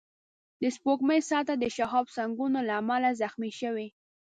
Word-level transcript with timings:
د 0.61 0.63
سپوږمۍ 0.75 1.19
سطحه 1.29 1.55
د 1.59 1.65
شهابسنگونو 1.75 2.59
له 2.67 2.73
امله 2.81 3.09
زخمي 3.21 3.51
شوې 3.59 3.87